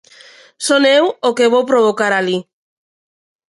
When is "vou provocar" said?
1.53-2.11